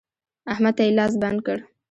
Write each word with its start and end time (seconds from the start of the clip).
احمد 0.53 0.73
ته 0.77 0.81
يې 0.85 0.91
لاس 0.97 1.13
بند 1.21 1.39
کړ. 1.45 1.57